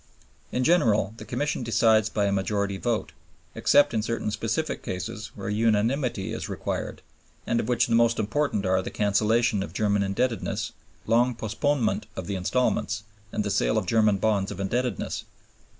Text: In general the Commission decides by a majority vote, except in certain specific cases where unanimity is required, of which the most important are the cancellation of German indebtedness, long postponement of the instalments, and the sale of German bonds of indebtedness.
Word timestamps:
In 0.51 0.63
general 0.63 1.13
the 1.17 1.25
Commission 1.25 1.61
decides 1.61 2.09
by 2.09 2.25
a 2.25 2.31
majority 2.31 2.77
vote, 2.79 3.11
except 3.53 3.93
in 3.93 4.01
certain 4.01 4.31
specific 4.31 4.81
cases 4.81 5.29
where 5.35 5.47
unanimity 5.47 6.33
is 6.33 6.49
required, 6.49 7.03
of 7.45 7.67
which 7.69 7.85
the 7.85 7.93
most 7.93 8.17
important 8.17 8.65
are 8.65 8.81
the 8.81 8.89
cancellation 8.89 9.61
of 9.61 9.73
German 9.73 10.01
indebtedness, 10.01 10.71
long 11.05 11.35
postponement 11.35 12.07
of 12.15 12.25
the 12.25 12.35
instalments, 12.35 13.03
and 13.31 13.43
the 13.43 13.51
sale 13.51 13.77
of 13.77 13.85
German 13.85 14.17
bonds 14.17 14.49
of 14.49 14.59
indebtedness. 14.59 15.23